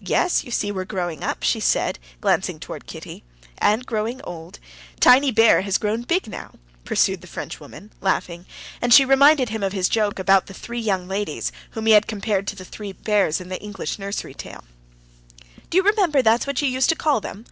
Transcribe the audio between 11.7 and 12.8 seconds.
whom he had compared to the